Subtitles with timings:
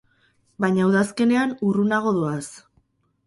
[0.63, 2.51] Baina udazkenean urrunago doaz.